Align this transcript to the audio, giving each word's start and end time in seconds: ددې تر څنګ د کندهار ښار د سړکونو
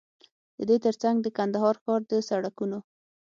ددې 0.57 0.77
تر 0.85 0.95
څنګ 1.01 1.15
د 1.21 1.27
کندهار 1.37 1.75
ښار 1.83 2.01
د 2.09 2.11
سړکونو 2.29 2.79